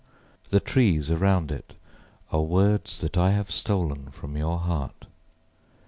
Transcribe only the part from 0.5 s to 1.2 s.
trees